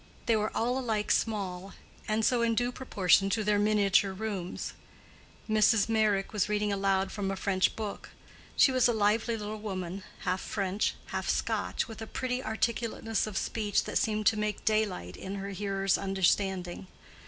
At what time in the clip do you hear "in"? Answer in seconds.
2.41-2.55, 15.15-15.35